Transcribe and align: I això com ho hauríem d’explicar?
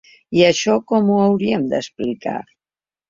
I 0.37 0.39
això 0.45 0.77
com 0.91 1.11
ho 1.11 1.19
hauríem 1.25 1.67
d’explicar? 1.75 2.39